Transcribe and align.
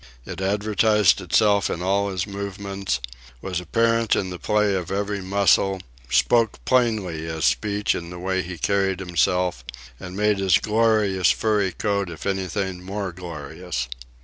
It 0.25 0.41
advertised 0.41 1.21
itself 1.21 1.69
in 1.69 1.83
all 1.83 2.09
his 2.09 2.25
movements, 2.25 2.99
was 3.39 3.59
apparent 3.59 4.15
in 4.15 4.31
the 4.31 4.39
play 4.39 4.73
of 4.73 4.89
every 4.89 5.21
muscle, 5.21 5.79
spoke 6.09 6.57
plainly 6.65 7.27
as 7.27 7.45
speech 7.45 7.93
in 7.93 8.09
the 8.09 8.17
way 8.17 8.41
he 8.41 8.57
carried 8.57 8.99
himself, 8.99 9.63
and 9.99 10.17
made 10.17 10.39
his 10.39 10.57
glorious 10.57 11.29
furry 11.29 11.71
coat 11.71 12.09
if 12.09 12.25
anything 12.25 12.81
more 12.81 13.11
glorious. 13.11 13.87